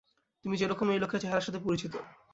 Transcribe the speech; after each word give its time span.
তুমি 0.45 0.55
যেরকম 0.57 0.87
এই 0.89 0.99
লোকের 0.99 1.21
চেহারার 1.21 1.45
সাথে 1.47 1.59
পরিচিত। 1.59 1.93